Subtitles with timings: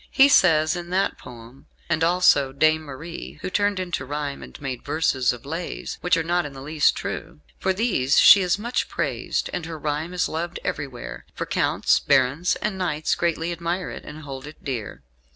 [0.09, 4.83] He says, in that poem, "And also Dame Marie, who turned into rhyme and made
[4.83, 7.41] verses of 'Lays' which are not in the least true.
[7.59, 12.55] For these she is much praised, and her rhyme is loved everywhere; for counts, barons,
[12.63, 15.03] and knights greatly admire it, and hold it dear.